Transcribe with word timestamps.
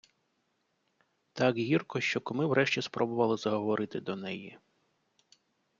Так 1.33 1.57
гірко, 1.57 2.01
що 2.01 2.21
куми 2.21 2.45
врешті 2.45 2.81
спробували 2.81 3.37
заговорити 3.37 3.99
до 3.99 4.15
неї. 4.15 4.57